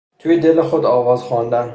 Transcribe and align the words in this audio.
توی 0.19 0.39
دل 0.39 0.61
خود 0.61 0.85
آواز 0.85 1.23
خواندن 1.23 1.69